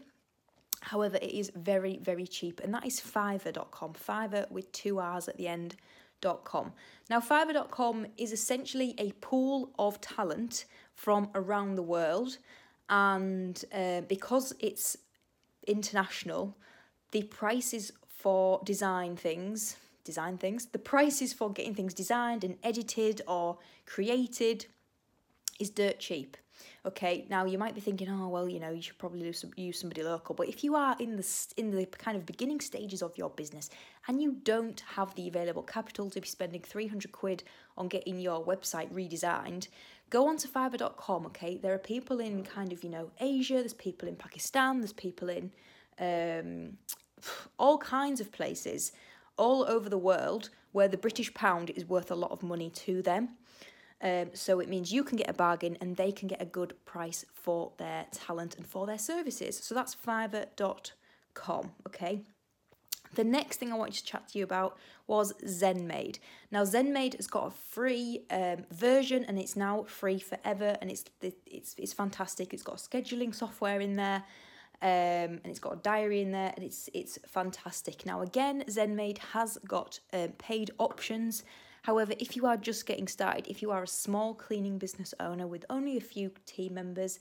However, 0.81 1.17
it 1.17 1.31
is 1.31 1.51
very, 1.56 1.99
very 1.99 2.27
cheap, 2.27 2.61
and 2.62 2.73
that 2.75 2.87
is 2.87 3.01
Fiverr.com. 3.01 3.95
Fiverr 3.95 4.51
with 4.51 4.71
two 4.73 4.99
R's 4.99 5.29
at 5.29 5.37
the 5.37 5.49
end. 5.49 5.77
Now, 6.23 7.21
Fiverr.com 7.21 8.07
is 8.17 8.33
essentially 8.33 8.95
a 8.99 9.13
pool 9.13 9.71
of 9.79 10.01
talent 10.01 10.65
from 10.95 11.31
around 11.35 11.75
the 11.75 11.83
world, 11.83 12.39
and 12.89 13.63
uh, 13.73 14.03
because 14.03 14.55
it's 14.61 14.97
international, 15.67 16.57
the 17.11 17.25
prices 17.25 17.93
for 18.09 18.61
design 18.65 19.17
things, 19.17 19.77
design 20.05 20.39
things, 20.39 20.67
the 20.67 20.79
prices 20.79 21.33
for 21.33 21.53
getting 21.53 21.75
things 21.75 21.95
designed 21.95 22.45
and 22.45 22.57
edited 22.63 23.21
or 23.27 23.59
created 23.87 24.67
is 25.59 25.71
dirt 25.71 25.99
cheap. 25.99 26.37
Okay, 26.87 27.27
now 27.29 27.45
you 27.45 27.59
might 27.59 27.75
be 27.75 27.81
thinking, 27.81 28.09
oh 28.09 28.29
well, 28.29 28.49
you 28.49 28.61
know, 28.61 28.71
you 28.71 28.83
should 28.83 28.99
probably 28.99 29.23
use, 29.57 29.79
somebody 29.79 30.03
local. 30.03 30.35
But 30.35 30.49
if 30.49 30.63
you 30.63 30.75
are 30.75 30.97
in 30.99 31.17
the 31.17 31.27
in 31.57 31.71
the 31.71 31.87
kind 31.87 32.17
of 32.17 32.27
beginning 32.27 32.61
stages 32.61 33.03
of 33.03 33.17
your 33.17 33.31
business 33.31 33.71
and 34.07 34.21
you 34.21 34.37
don't 34.45 34.81
have 34.97 35.15
the 35.15 35.29
available 35.29 35.63
capital 35.63 36.11
to 36.11 36.21
be 36.21 36.29
spending 36.29 36.63
three 36.63 36.87
hundred 36.87 37.13
quid 37.13 37.45
on 37.77 37.89
getting 37.89 38.19
your 38.19 38.45
website 38.45 38.93
redesigned, 38.93 39.69
go 40.11 40.29
on 40.29 40.37
to 40.39 40.49
Fiverr.com. 40.49 41.27
Okay, 41.27 41.57
there 41.57 41.75
are 41.75 41.79
people 41.79 42.21
in 42.21 42.45
kind 42.45 42.73
of 42.73 42.85
you 42.85 42.91
know 42.91 43.11
Asia. 43.21 43.55
There's 43.55 43.75
people 43.75 44.09
in 44.09 44.17
Pakistan. 44.17 44.81
There's 44.81 44.93
people 44.93 45.29
in 45.29 45.51
um, 45.99 46.79
all 47.59 47.79
kinds 47.79 48.21
of 48.21 48.31
places 48.33 48.93
all 49.37 49.65
over 49.65 49.89
the 49.89 49.99
world 49.99 50.51
where 50.73 50.89
the 50.89 50.97
British 50.97 51.33
pound 51.35 51.71
is 51.71 51.85
worth 51.85 52.11
a 52.11 52.15
lot 52.15 52.31
of 52.31 52.43
money 52.43 52.71
to 52.71 53.03
them. 53.03 53.31
Um, 54.05 54.31
so 54.34 54.61
it 54.61 54.69
means 54.69 54.93
you 54.93 55.03
can 55.03 55.17
get 55.17 55.31
a 55.31 55.32
bargain 55.32 55.79
and 55.81 55.96
they 55.96 56.13
can 56.13 56.29
get 56.29 56.43
a 56.43 56.44
good 56.44 56.75
price 56.84 57.25
for 57.32 57.73
their 57.79 58.05
talent 58.13 58.55
and 58.55 58.67
for 58.67 58.87
their 58.87 58.99
services. 58.99 59.58
So 59.58 59.75
that's 59.75 59.96
fiverr.com, 59.96 61.70
okay? 61.89 62.20
The 63.15 63.25
next 63.25 63.56
thing 63.56 63.73
I 63.73 63.77
wanted 63.77 63.94
to 63.94 64.05
chat 64.05 64.29
to 64.29 64.39
you 64.39 64.44
about 64.44 64.77
was 65.06 65.32
ZenMaid. 65.44 66.19
Now 66.51 66.65
ZenMaid 66.65 67.17
has 67.17 67.27
got 67.27 67.46
a 67.46 67.51
free 67.51 68.27
um, 68.31 68.67
version 68.70 69.25
and 69.25 69.39
it's 69.39 69.56
now 69.56 69.84
free 69.84 70.19
forever 70.19 70.77
and 70.82 70.91
it's 70.91 71.05
it's 71.20 71.75
it's 71.79 71.93
fantastic. 71.93 72.53
It's 72.53 72.63
got 72.63 72.75
a 72.75 72.89
scheduling 72.89 73.34
software 73.34 73.81
in 73.81 73.96
there. 73.96 74.23
Um, 74.82 75.41
and 75.41 75.46
it's 75.46 75.61
got 75.61 75.73
a 75.73 75.77
diary 75.77 76.20
in 76.20 76.32
there 76.32 76.53
and 76.56 76.65
it's 76.65 76.91
it's 76.93 77.19
fantastic. 77.27 78.05
Now 78.05 78.20
again, 78.20 78.65
ZenMaid 78.69 79.19
has 79.19 79.58
got 79.67 80.01
um, 80.13 80.32
paid 80.32 80.73
options 80.79 81.44
However, 81.84 82.14
if 82.19 82.34
you 82.34 82.46
are 82.46 82.56
just 82.56 82.86
getting 82.86 83.06
started, 83.06 83.46
if 83.46 83.60
you 83.60 83.70
are 83.70 83.82
a 83.82 83.86
small 83.86 84.32
cleaning 84.32 84.79
business 84.79 85.12
owner 85.20 85.46
with 85.46 85.67
only 85.69 85.98
a 85.98 86.00
few 86.00 86.31
team 86.46 86.72
members, 86.72 87.19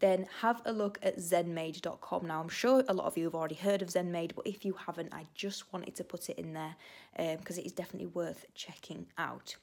then 0.00 0.26
have 0.42 0.60
a 0.66 0.72
look 0.72 0.98
at 1.02 1.16
zenmaid.com. 1.16 2.26
Now, 2.26 2.40
I'm 2.40 2.50
sure 2.50 2.84
a 2.88 2.92
lot 2.92 3.06
of 3.06 3.16
you 3.16 3.24
have 3.24 3.34
already 3.34 3.54
heard 3.54 3.80
of 3.80 3.88
Zenmaid, 3.88 4.34
but 4.34 4.46
if 4.46 4.66
you 4.66 4.74
haven't, 4.74 5.14
I 5.14 5.24
just 5.34 5.72
wanted 5.72 5.94
to 5.94 6.04
put 6.04 6.28
it 6.28 6.38
in 6.38 6.52
there 6.52 6.76
because 7.16 7.56
um, 7.56 7.62
it 7.62 7.66
is 7.66 7.72
definitely 7.72 8.08
worth 8.08 8.44
checking 8.54 9.06
out. 9.16 9.56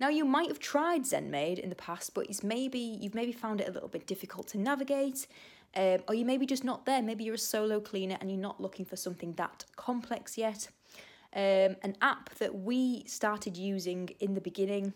Now, 0.00 0.08
you 0.08 0.24
might 0.24 0.48
have 0.48 0.58
tried 0.58 1.02
Zenmaid 1.02 1.60
in 1.60 1.68
the 1.68 1.76
past, 1.76 2.12
but 2.12 2.26
it's 2.26 2.42
maybe 2.42 2.80
you've 2.80 3.14
maybe 3.14 3.30
found 3.30 3.60
it 3.60 3.68
a 3.68 3.70
little 3.70 3.88
bit 3.88 4.08
difficult 4.08 4.48
to 4.48 4.58
navigate. 4.58 5.28
Um, 5.76 5.98
or 6.08 6.16
you 6.16 6.24
maybe 6.24 6.44
just 6.44 6.64
not 6.64 6.86
there. 6.86 7.02
Maybe 7.02 7.22
you're 7.22 7.36
a 7.36 7.38
solo 7.38 7.78
cleaner 7.78 8.18
and 8.20 8.28
you're 8.28 8.40
not 8.40 8.60
looking 8.60 8.84
for 8.84 8.96
something 8.96 9.34
that 9.34 9.64
complex 9.76 10.36
yet 10.36 10.68
um, 11.34 11.76
an 11.82 11.96
app 12.00 12.34
that 12.36 12.54
we 12.54 13.04
started 13.06 13.56
using 13.56 14.10
in 14.20 14.34
the 14.34 14.40
beginning. 14.40 14.92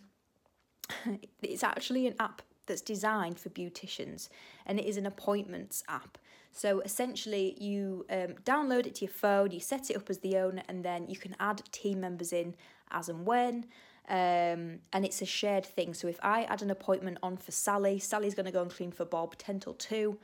it's 1.43 1.65
actually 1.65 2.07
an 2.07 2.15
app 2.21 2.43
that's 2.67 2.83
designed 2.83 3.39
for 3.39 3.49
beauticians 3.51 4.29
and 4.67 4.79
it 4.79 4.87
is 4.87 4.97
an 4.97 5.07
appointments 5.07 5.83
app. 5.89 6.19
So 6.53 6.81
essentially, 6.81 7.55
you 7.63 8.07
um, 8.09 8.35
download 8.45 8.87
it 8.87 8.95
to 8.97 9.05
your 9.05 9.13
phone, 9.13 9.51
you 9.51 9.61
set 9.61 9.91
it 9.91 9.97
up 9.97 10.09
as 10.09 10.19
the 10.21 10.39
owner, 10.39 10.63
and 10.69 10.83
then 10.83 11.07
you 11.07 11.17
can 11.17 11.37
add 11.39 11.61
team 11.71 12.01
members 12.01 12.33
in 12.33 12.55
as 12.91 13.11
and 13.11 13.27
when. 13.27 13.67
Um, 14.09 14.79
and 14.93 15.05
it's 15.05 15.21
a 15.21 15.27
shared 15.27 15.67
thing. 15.67 15.93
So 15.93 16.09
if 16.09 16.19
I 16.23 16.45
add 16.45 16.63
an 16.63 16.71
appointment 16.71 17.19
on 17.23 17.37
for 17.37 17.53
Sally, 17.53 17.99
Sally's 17.99 18.35
going 18.35 18.47
to 18.47 18.53
go 18.53 18.63
and 18.63 18.71
clean 18.71 18.91
for 18.91 19.05
Bob 19.05 19.37
10 19.37 19.61
till 19.61 19.75
2. 19.75 20.19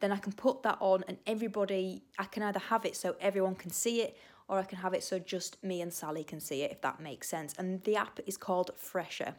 then 0.00 0.10
I 0.10 0.16
can 0.16 0.32
put 0.32 0.62
that 0.64 0.76
on 0.80 1.04
and 1.06 1.18
everybody, 1.26 2.02
I 2.18 2.24
can 2.24 2.42
either 2.42 2.58
have 2.58 2.84
it 2.84 2.96
so 2.96 3.14
everyone 3.20 3.54
can 3.54 3.70
see 3.70 4.02
it 4.02 4.16
or 4.48 4.58
I 4.58 4.64
can 4.64 4.78
have 4.78 4.94
it 4.94 5.02
so 5.02 5.18
just 5.18 5.62
me 5.62 5.80
and 5.80 5.92
Sally 5.92 6.24
can 6.24 6.40
see 6.40 6.62
it, 6.62 6.70
if 6.70 6.80
that 6.82 7.00
makes 7.00 7.28
sense. 7.28 7.54
And 7.58 7.82
the 7.84 7.96
app 7.96 8.20
is 8.26 8.36
called 8.36 8.70
Fresha. 8.76 9.34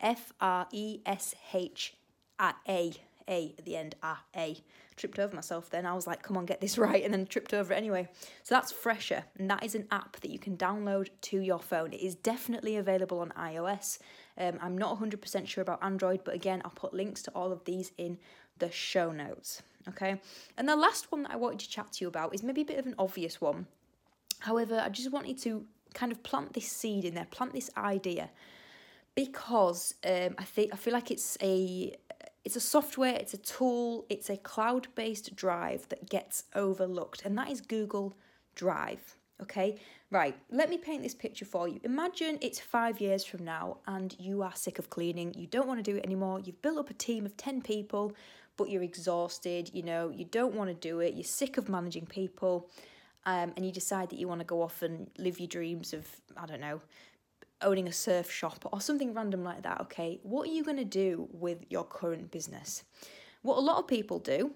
F 0.00 0.32
R 0.40 0.66
E 0.72 1.00
S 1.04 1.34
H 1.52 1.94
A 2.40 2.92
A 3.28 3.54
at 3.58 3.64
the 3.64 3.76
end. 3.76 3.94
Ah, 4.02 4.22
A. 4.36 4.58
Tripped 4.96 5.18
over 5.18 5.34
myself 5.34 5.70
then. 5.70 5.86
I 5.86 5.94
was 5.94 6.06
like, 6.06 6.22
come 6.22 6.36
on, 6.36 6.46
get 6.46 6.60
this 6.60 6.78
right. 6.86 7.02
And 7.04 7.12
then 7.12 7.26
tripped 7.26 7.54
over 7.54 7.72
it 7.72 7.76
anyway. 7.76 8.08
So 8.42 8.54
that's 8.54 8.72
Fresha. 8.72 9.24
And 9.38 9.50
that 9.50 9.64
is 9.64 9.74
an 9.74 9.86
app 9.90 10.20
that 10.20 10.30
you 10.30 10.38
can 10.38 10.56
download 10.56 11.08
to 11.22 11.38
your 11.38 11.60
phone. 11.60 11.92
It 11.92 12.00
is 12.00 12.14
definitely 12.14 12.76
available 12.76 13.20
on 13.20 13.32
iOS. 13.38 13.98
Um, 14.38 14.58
I'm 14.60 14.76
not 14.76 14.98
100% 14.98 15.46
sure 15.46 15.62
about 15.62 15.82
Android, 15.82 16.24
but 16.24 16.34
again, 16.34 16.62
I'll 16.64 16.70
put 16.70 16.94
links 16.94 17.22
to 17.22 17.30
all 17.32 17.52
of 17.52 17.64
these 17.64 17.92
in 17.98 18.18
the 18.58 18.70
show 18.70 19.10
notes. 19.10 19.62
Okay. 19.88 20.20
And 20.56 20.68
the 20.68 20.76
last 20.76 21.10
one 21.10 21.22
that 21.22 21.32
I 21.32 21.36
wanted 21.36 21.60
to 21.60 21.68
chat 21.68 21.92
to 21.92 22.04
you 22.04 22.08
about 22.08 22.34
is 22.34 22.42
maybe 22.42 22.62
a 22.62 22.66
bit 22.66 22.78
of 22.78 22.86
an 22.86 22.94
obvious 22.98 23.40
one. 23.40 23.66
However, 24.40 24.82
I 24.84 24.88
just 24.88 25.10
wanted 25.12 25.38
to 25.42 25.64
kind 25.94 26.12
of 26.12 26.22
plant 26.22 26.52
this 26.52 26.68
seed 26.68 27.04
in 27.04 27.14
there, 27.14 27.26
plant 27.30 27.52
this 27.52 27.70
idea, 27.76 28.30
because 29.14 29.94
um, 30.04 30.34
I 30.38 30.44
think 30.44 30.72
I 30.72 30.76
feel 30.76 30.92
like 30.92 31.10
it's 31.10 31.36
a 31.42 31.94
it's 32.44 32.56
a 32.56 32.60
software, 32.60 33.14
it's 33.14 33.34
a 33.34 33.38
tool, 33.38 34.06
it's 34.08 34.30
a 34.30 34.36
cloud-based 34.36 35.36
drive 35.36 35.88
that 35.90 36.08
gets 36.08 36.44
overlooked, 36.54 37.22
and 37.24 37.36
that 37.36 37.50
is 37.50 37.60
Google 37.60 38.14
Drive. 38.54 39.16
Okay, 39.42 39.78
right, 40.10 40.36
let 40.50 40.68
me 40.68 40.76
paint 40.76 41.02
this 41.02 41.14
picture 41.14 41.46
for 41.46 41.66
you. 41.66 41.80
Imagine 41.82 42.38
it's 42.42 42.60
five 42.60 43.00
years 43.00 43.24
from 43.24 43.42
now 43.42 43.78
and 43.86 44.14
you 44.18 44.42
are 44.42 44.54
sick 44.54 44.78
of 44.78 44.90
cleaning, 44.90 45.32
you 45.34 45.46
don't 45.46 45.66
want 45.66 45.82
to 45.82 45.90
do 45.90 45.96
it 45.96 46.04
anymore, 46.04 46.40
you've 46.40 46.60
built 46.60 46.76
up 46.78 46.90
a 46.90 46.94
team 46.94 47.24
of 47.24 47.34
10 47.38 47.62
people, 47.62 48.12
but 48.58 48.68
you're 48.68 48.82
exhausted, 48.82 49.70
you 49.72 49.82
know, 49.82 50.10
you 50.10 50.26
don't 50.26 50.54
want 50.54 50.68
to 50.68 50.74
do 50.74 51.00
it, 51.00 51.14
you're 51.14 51.24
sick 51.24 51.56
of 51.56 51.70
managing 51.70 52.04
people, 52.04 52.68
um, 53.26 53.52
and 53.56 53.64
you 53.64 53.72
decide 53.72 54.10
that 54.10 54.18
you 54.18 54.28
want 54.28 54.40
to 54.40 54.46
go 54.46 54.62
off 54.62 54.82
and 54.82 55.10
live 55.18 55.38
your 55.38 55.48
dreams 55.48 55.92
of, 55.92 56.06
I 56.36 56.46
don't 56.46 56.60
know, 56.60 56.80
owning 57.62 57.88
a 57.88 57.92
surf 57.92 58.30
shop 58.30 58.66
or 58.72 58.80
something 58.80 59.12
random 59.12 59.44
like 59.44 59.62
that, 59.62 59.80
okay, 59.82 60.18
what 60.22 60.48
are 60.48 60.52
you 60.52 60.64
going 60.64 60.78
to 60.78 60.84
do 60.84 61.28
with 61.32 61.64
your 61.68 61.84
current 61.84 62.30
business? 62.30 62.84
What 63.42 63.58
a 63.58 63.60
lot 63.60 63.78
of 63.78 63.86
people 63.86 64.18
do, 64.18 64.52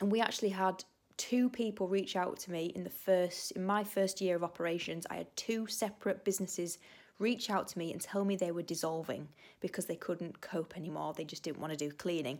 and 0.00 0.10
we 0.12 0.20
actually 0.20 0.50
had 0.50 0.84
two 1.16 1.50
people 1.50 1.86
reach 1.86 2.16
out 2.16 2.38
to 2.38 2.50
me 2.50 2.72
in 2.74 2.82
the 2.82 2.90
first 2.90 3.52
in 3.52 3.64
my 3.64 3.84
first 3.84 4.20
year 4.20 4.36
of 4.36 4.44
operations. 4.44 5.06
I 5.10 5.16
had 5.16 5.36
two 5.36 5.66
separate 5.66 6.24
businesses 6.24 6.78
reach 7.18 7.50
out 7.50 7.68
to 7.68 7.78
me 7.78 7.92
and 7.92 8.00
tell 8.00 8.24
me 8.24 8.36
they 8.36 8.50
were 8.50 8.62
dissolving 8.62 9.28
because 9.60 9.84
they 9.84 9.96
couldn't 9.96 10.40
cope 10.40 10.76
anymore. 10.76 11.12
They 11.12 11.24
just 11.24 11.42
didn't 11.42 11.60
want 11.60 11.72
to 11.72 11.76
do 11.76 11.92
cleaning 11.92 12.38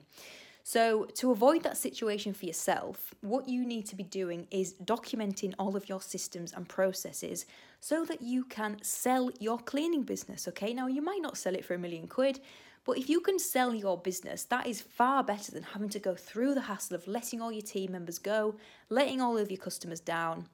so, 0.73 1.07
to 1.15 1.33
avoid 1.33 1.65
that 1.65 1.77
situation 1.77 2.33
for 2.33 2.47
yourself, 2.47 3.13
what 3.23 3.49
you 3.49 3.67
need 3.67 3.87
to 3.87 3.97
be 3.97 4.05
doing 4.05 4.47
is 4.53 4.75
documenting 4.75 5.53
all 5.59 5.75
of 5.75 5.89
your 5.89 6.01
systems 6.01 6.53
and 6.53 6.69
processes 6.69 7.45
so 7.81 8.05
that 8.05 8.23
you 8.23 8.45
can 8.45 8.77
sell 8.81 9.33
your 9.41 9.59
cleaning 9.59 10.05
business. 10.05 10.47
Okay, 10.47 10.73
now 10.73 10.87
you 10.87 11.03
might 11.03 11.23
not 11.23 11.37
sell 11.37 11.57
it 11.57 11.65
for 11.65 11.75
a 11.75 11.79
million 11.79 12.07
quid, 12.07 12.39
but 12.85 12.99
if 12.99 13.11
you 13.11 13.19
can 13.21 13.41
sell 13.41 13.75
your 13.75 13.99
business, 13.99 14.45
that 14.45 14.69
is 14.69 14.81
far 14.81 15.25
better 15.25 15.51
than 15.51 15.65
having 15.65 15.89
to 15.89 15.99
go 15.99 16.15
through 16.15 16.55
the 16.55 16.61
hassle 16.61 16.95
of 16.95 17.09
letting 17.09 17.43
all 17.43 17.51
your 17.51 17.63
team 17.63 17.91
members 17.91 18.21
go, 18.21 18.55
letting 18.91 19.21
all 19.21 19.39
of 19.39 19.51
your 19.51 19.59
customers 19.59 19.99
down, 19.99 20.47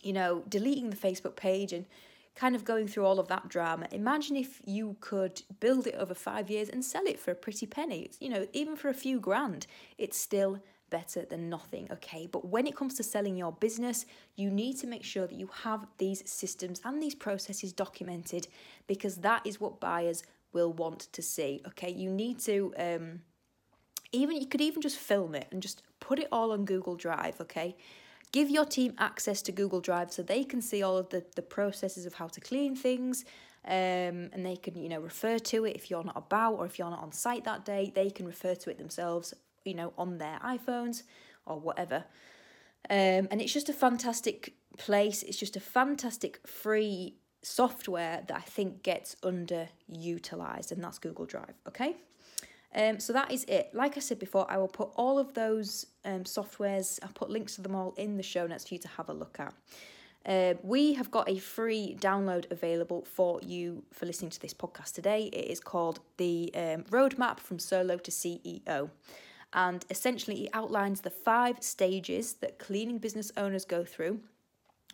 you 0.00 0.14
know, 0.14 0.42
deleting 0.48 0.88
the 0.88 0.96
Facebook 0.96 1.36
page 1.36 1.74
and 1.74 1.84
kind 2.34 2.56
of 2.56 2.64
going 2.64 2.88
through 2.88 3.04
all 3.04 3.20
of 3.20 3.28
that 3.28 3.48
drama. 3.48 3.86
Imagine 3.92 4.36
if 4.36 4.60
you 4.64 4.96
could 5.00 5.42
build 5.60 5.86
it 5.86 5.94
over 5.94 6.14
five 6.14 6.50
years 6.50 6.68
and 6.68 6.84
sell 6.84 7.06
it 7.06 7.18
for 7.18 7.30
a 7.30 7.34
pretty 7.34 7.66
penny. 7.66 8.10
You 8.20 8.28
know, 8.28 8.46
even 8.52 8.76
for 8.76 8.88
a 8.88 8.94
few 8.94 9.20
grand, 9.20 9.66
it's 9.98 10.16
still 10.16 10.60
better 10.90 11.24
than 11.24 11.48
nothing, 11.48 11.88
okay? 11.90 12.26
But 12.30 12.46
when 12.46 12.66
it 12.66 12.76
comes 12.76 12.94
to 12.94 13.02
selling 13.02 13.36
your 13.36 13.52
business, 13.52 14.06
you 14.36 14.50
need 14.50 14.78
to 14.78 14.86
make 14.86 15.04
sure 15.04 15.26
that 15.26 15.34
you 15.34 15.48
have 15.62 15.86
these 15.98 16.28
systems 16.28 16.80
and 16.84 17.02
these 17.02 17.14
processes 17.14 17.72
documented 17.72 18.48
because 18.86 19.16
that 19.16 19.44
is 19.44 19.60
what 19.60 19.80
buyers 19.80 20.22
will 20.52 20.72
want 20.72 21.00
to 21.12 21.22
see, 21.22 21.62
okay? 21.66 21.90
You 21.90 22.10
need 22.10 22.38
to 22.40 22.72
um 22.78 23.20
even 24.12 24.36
you 24.36 24.46
could 24.46 24.60
even 24.60 24.80
just 24.80 24.96
film 24.96 25.34
it 25.34 25.48
and 25.50 25.60
just 25.60 25.82
put 25.98 26.20
it 26.20 26.28
all 26.30 26.52
on 26.52 26.64
Google 26.64 26.94
Drive, 26.94 27.40
okay? 27.40 27.76
Give 28.34 28.50
your 28.50 28.64
team 28.64 28.94
access 28.98 29.42
to 29.42 29.52
Google 29.52 29.80
Drive 29.80 30.12
so 30.12 30.20
they 30.20 30.42
can 30.42 30.60
see 30.60 30.82
all 30.82 30.98
of 30.98 31.08
the, 31.10 31.24
the 31.36 31.42
processes 31.56 32.04
of 32.04 32.14
how 32.14 32.26
to 32.26 32.40
clean 32.40 32.74
things. 32.74 33.24
Um, 33.64 34.28
and 34.32 34.44
they 34.44 34.56
can, 34.56 34.74
you 34.74 34.88
know, 34.88 34.98
refer 34.98 35.38
to 35.38 35.64
it 35.66 35.76
if 35.76 35.88
you're 35.88 36.02
not 36.02 36.16
about 36.16 36.54
or 36.54 36.66
if 36.66 36.76
you're 36.76 36.90
not 36.90 37.00
on 37.00 37.12
site 37.12 37.44
that 37.44 37.64
day, 37.64 37.92
they 37.94 38.10
can 38.10 38.26
refer 38.26 38.56
to 38.56 38.70
it 38.70 38.76
themselves, 38.76 39.34
you 39.64 39.74
know, 39.74 39.92
on 39.96 40.18
their 40.18 40.40
iPhones 40.44 41.04
or 41.46 41.60
whatever. 41.60 42.06
Um, 42.90 43.28
and 43.30 43.40
it's 43.40 43.52
just 43.52 43.68
a 43.68 43.72
fantastic 43.72 44.54
place. 44.78 45.22
It's 45.22 45.38
just 45.38 45.54
a 45.54 45.60
fantastic 45.60 46.40
free 46.44 47.14
software 47.42 48.24
that 48.26 48.36
I 48.36 48.40
think 48.40 48.82
gets 48.82 49.14
underutilized, 49.22 50.72
and 50.72 50.82
that's 50.82 50.98
Google 50.98 51.26
Drive. 51.26 51.54
Okay. 51.68 51.94
Um, 52.74 52.98
so 52.98 53.12
that 53.12 53.30
is 53.30 53.44
it. 53.44 53.70
Like 53.72 53.96
I 53.96 54.00
said 54.00 54.18
before, 54.18 54.50
I 54.50 54.56
will 54.56 54.68
put 54.68 54.90
all 54.96 55.18
of 55.18 55.34
those 55.34 55.86
um, 56.04 56.24
softwares, 56.24 56.98
I'll 57.02 57.10
put 57.10 57.30
links 57.30 57.54
to 57.56 57.62
them 57.62 57.74
all 57.74 57.94
in 57.96 58.16
the 58.16 58.22
show 58.22 58.46
notes 58.46 58.66
for 58.66 58.74
you 58.74 58.80
to 58.80 58.88
have 58.88 59.08
a 59.08 59.12
look 59.12 59.38
at. 59.38 59.54
Uh, 60.26 60.54
we 60.62 60.94
have 60.94 61.10
got 61.10 61.28
a 61.28 61.38
free 61.38 61.96
download 62.00 62.50
available 62.50 63.04
for 63.04 63.40
you 63.42 63.84
for 63.92 64.06
listening 64.06 64.30
to 64.30 64.40
this 64.40 64.54
podcast 64.54 64.94
today. 64.94 65.24
It 65.32 65.50
is 65.50 65.60
called 65.60 66.00
The 66.16 66.50
um, 66.54 66.82
Roadmap 66.84 67.38
from 67.38 67.58
Solo 67.58 67.98
to 67.98 68.10
CEO. 68.10 68.90
And 69.52 69.84
essentially, 69.90 70.44
it 70.44 70.50
outlines 70.54 71.02
the 71.02 71.10
five 71.10 71.62
stages 71.62 72.34
that 72.34 72.58
cleaning 72.58 72.98
business 72.98 73.30
owners 73.36 73.64
go 73.64 73.84
through 73.84 74.20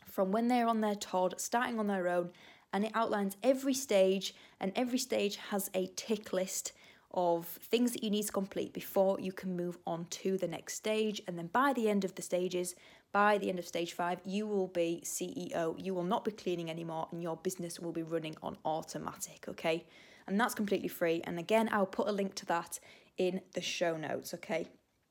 from 0.05 0.33
when 0.33 0.49
they're 0.49 0.67
on 0.67 0.81
their 0.81 0.97
Todd, 0.97 1.37
starting 1.39 1.79
on 1.79 1.87
their 1.87 2.09
own. 2.09 2.31
And 2.73 2.85
it 2.85 2.93
outlines 2.95 3.37
every 3.43 3.75
stage, 3.75 4.35
and 4.61 4.73
every 4.77 4.99
stage 4.99 5.37
has 5.51 5.71
a 5.75 5.91
tick 5.97 6.33
list 6.33 6.73
of 7.13 7.47
things 7.47 7.93
that 7.93 8.05
you 8.05 8.11
need 8.11 8.25
to 8.27 8.33
complete 8.33 8.73
before 8.73 9.19
you 9.21 9.33
can 9.33 9.57
move 9.57 9.79
on 9.87 10.07
to 10.11 10.39
the 10.39 10.47
next 10.47 10.75
stage. 10.75 11.21
And 11.27 11.37
then 11.37 11.49
by 11.49 11.73
the 11.73 11.89
end 11.89 12.05
of 12.05 12.15
the 12.15 12.23
stages, 12.23 12.75
by 13.13 13.39
the 13.39 13.49
end 13.49 13.59
of 13.59 13.67
stage 13.67 13.93
five, 13.93 14.21
you 14.25 14.47
will 14.47 14.69
be 14.69 15.03
CEO. 15.05 15.75
You 15.83 15.95
will 15.95 16.05
not 16.05 16.25
be 16.25 16.31
cleaning 16.31 16.71
anymore, 16.71 17.09
and 17.11 17.23
your 17.23 17.37
business 17.37 17.81
will 17.81 17.93
be 17.93 18.03
running 18.03 18.37
on 18.43 18.57
automatic, 18.65 19.47
okay? 19.49 19.85
And 20.27 20.39
that's 20.39 20.55
completely 20.55 20.89
free. 20.89 21.21
And 21.25 21.39
again, 21.39 21.69
I'll 21.73 21.87
put 21.87 22.07
a 22.07 22.13
link 22.13 22.37
to 22.37 22.47
that 22.47 22.79
in 23.19 23.41
the 23.55 23.61
show 23.61 23.97
notes, 23.97 24.33
okay? 24.35 24.69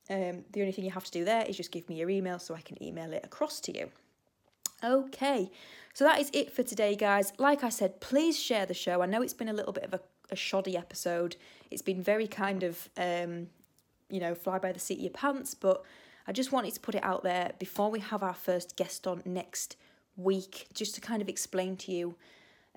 Um, 0.10 0.46
the 0.54 0.62
only 0.62 0.72
thing 0.72 0.86
you 0.86 0.92
have 0.92 1.04
to 1.06 1.12
do 1.12 1.26
there 1.26 1.44
is 1.44 1.58
just 1.58 1.72
give 1.72 1.90
me 1.90 1.96
your 1.96 2.10
email 2.10 2.40
so 2.40 2.56
I 2.56 2.62
can 2.62 2.82
email 2.82 3.12
it 3.12 3.26
across 3.26 3.60
to 3.62 3.78
you. 3.78 3.90
Okay, 4.82 5.52
so 5.94 6.06
that 6.06 6.22
is 6.22 6.30
it 6.32 6.54
for 6.54 6.64
today, 6.64 6.96
guys. 6.96 7.34
Like 7.38 7.66
I 7.66 7.70
said, 7.70 8.00
please 8.00 8.40
share 8.40 8.66
the 8.66 8.74
show. 8.74 9.02
I 9.02 9.08
know 9.08 9.22
it's 9.22 9.34
been 9.34 9.50
a 9.50 9.54
little 9.54 9.74
bit 9.74 9.84
of 9.84 9.94
a 9.94 10.00
a 10.32 10.36
shoddy 10.36 10.78
episode. 10.78 11.36
It's 11.72 11.82
been 11.82 12.02
very 12.02 12.28
kind 12.28 12.64
of, 12.64 12.90
um, 12.98 13.48
you 14.10 14.20
know, 14.20 14.36
fly 14.36 14.60
by 14.60 14.72
the 14.72 14.80
seat 14.80 14.98
of 14.98 15.04
your 15.04 15.12
pants, 15.12 15.54
but 15.54 15.84
I 16.28 16.32
just 16.32 16.52
wanted 16.52 16.74
to 16.74 16.80
put 16.80 16.96
it 16.96 17.04
out 17.04 17.24
there 17.24 17.54
before 17.60 17.90
we 17.90 18.00
have 18.00 18.24
our 18.24 18.34
first 18.34 18.76
guest 18.76 19.08
on 19.08 19.22
next 19.26 19.76
week, 20.16 20.68
just 20.74 20.96
to 20.96 21.02
kind 21.02 21.22
of 21.22 21.30
explain 21.30 21.78
to 21.78 21.92
you 21.92 22.16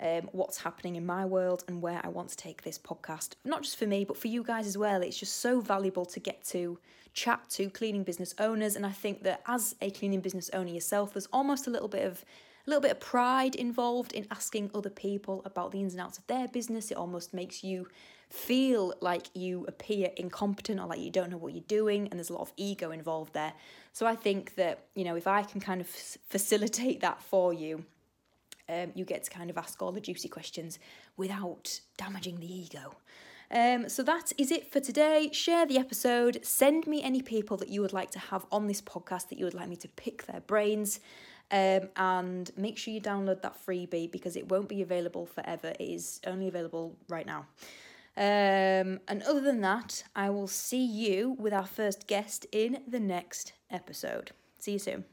um, 0.01 0.29
what's 0.31 0.57
happening 0.57 0.95
in 0.95 1.05
my 1.05 1.25
world 1.25 1.63
and 1.67 1.81
where 1.81 2.01
I 2.03 2.09
want 2.09 2.29
to 2.29 2.37
take 2.37 2.63
this 2.63 2.79
podcast. 2.79 3.35
Not 3.45 3.63
just 3.63 3.77
for 3.77 3.85
me, 3.85 4.05
but 4.05 4.17
for 4.17 4.27
you 4.27 4.43
guys 4.43 4.67
as 4.67 4.77
well. 4.77 5.01
It's 5.01 5.19
just 5.19 5.37
so 5.37 5.59
valuable 5.59 6.05
to 6.05 6.19
get 6.19 6.43
to 6.45 6.79
chat 7.13 7.47
to 7.51 7.69
cleaning 7.69 8.03
business 8.03 8.33
owners. 8.39 8.75
And 8.75 8.85
I 8.85 8.91
think 8.91 9.23
that 9.23 9.41
as 9.47 9.75
a 9.81 9.91
cleaning 9.91 10.21
business 10.21 10.49
owner 10.53 10.71
yourself, 10.71 11.13
there's 11.13 11.27
almost 11.31 11.67
a 11.67 11.69
little 11.69 11.87
bit 11.87 12.05
of 12.05 12.25
a 12.65 12.69
little 12.69 12.81
bit 12.81 12.91
of 12.91 12.99
pride 13.01 13.55
involved 13.55 14.13
in 14.13 14.25
asking 14.31 14.71
other 14.73 14.89
people 14.89 15.41
about 15.43 15.71
the 15.71 15.81
ins 15.81 15.93
and 15.93 16.01
outs 16.01 16.17
of 16.17 16.25
their 16.27 16.47
business. 16.47 16.91
It 16.91 16.97
almost 16.97 17.33
makes 17.33 17.61
you 17.61 17.87
feel 18.33 18.95
like 18.99 19.27
you 19.35 19.63
appear 19.67 20.09
incompetent 20.17 20.79
or 20.79 20.87
like 20.87 20.99
you 20.99 21.11
don't 21.11 21.29
know 21.29 21.37
what 21.37 21.53
you're 21.53 21.63
doing, 21.67 22.07
and 22.07 22.13
there's 22.13 22.31
a 22.31 22.33
lot 22.33 22.41
of 22.41 22.51
ego 22.57 22.89
involved 22.89 23.33
there. 23.33 23.53
So 23.93 24.07
I 24.07 24.15
think 24.15 24.55
that, 24.55 24.87
you 24.95 25.03
know, 25.03 25.15
if 25.15 25.27
I 25.27 25.43
can 25.43 25.61
kind 25.61 25.79
of 25.79 25.87
facilitate 26.29 27.01
that 27.01 27.21
for 27.21 27.53
you, 27.53 27.85
um, 28.67 28.91
you 28.95 29.05
get 29.05 29.23
to 29.25 29.29
kind 29.29 29.51
of 29.51 29.57
ask 29.57 29.79
all 29.83 29.91
the 29.91 30.01
juicy 30.01 30.29
questions 30.29 30.79
without 31.15 31.79
damaging 31.95 32.39
the 32.39 32.51
ego. 32.51 32.95
Um, 33.51 33.87
so 33.87 34.01
that 34.01 34.31
is 34.39 34.49
it 34.49 34.65
for 34.65 34.79
today. 34.79 35.29
Share 35.31 35.67
the 35.67 35.77
episode. 35.77 36.39
Send 36.43 36.87
me 36.87 37.03
any 37.03 37.21
people 37.21 37.55
that 37.57 37.69
you 37.69 37.81
would 37.81 37.93
like 37.93 38.09
to 38.11 38.19
have 38.19 38.47
on 38.51 38.65
this 38.65 38.81
podcast 38.81 39.29
that 39.29 39.37
you 39.37 39.45
would 39.45 39.53
like 39.53 39.69
me 39.69 39.75
to 39.75 39.87
pick 39.89 40.25
their 40.25 40.41
brains. 40.41 40.99
Um, 41.51 41.89
and 41.97 42.49
make 42.57 42.79
sure 42.79 42.91
you 42.91 43.01
download 43.01 43.43
that 43.43 43.63
freebie 43.63 44.11
because 44.11 44.35
it 44.35 44.49
won't 44.49 44.69
be 44.69 44.81
available 44.81 45.27
forever. 45.27 45.73
It 45.79 45.83
is 45.83 46.19
only 46.25 46.47
available 46.47 46.97
right 47.09 47.27
now. 47.27 47.45
Um, 48.15 48.99
and 49.07 49.23
other 49.27 49.41
than 49.41 49.61
that, 49.61 50.03
I 50.15 50.29
will 50.29 50.47
see 50.47 50.83
you 50.85 51.35
with 51.39 51.53
our 51.53 51.65
first 51.65 52.07
guest 52.07 52.45
in 52.51 52.83
the 52.87 52.99
next 52.99 53.53
episode. 53.71 54.31
See 54.59 54.73
you 54.73 54.79
soon. 54.79 55.05